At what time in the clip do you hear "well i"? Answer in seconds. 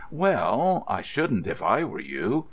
0.09-1.03